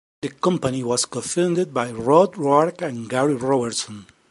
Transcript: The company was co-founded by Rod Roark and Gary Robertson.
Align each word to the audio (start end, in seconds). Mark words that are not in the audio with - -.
The 0.23 0.29
company 0.29 0.81
was 0.83 1.05
co-founded 1.05 1.75
by 1.75 1.91
Rod 1.91 2.33
Roark 2.33 2.81
and 2.81 3.07
Gary 3.07 3.35
Robertson. 3.35 4.07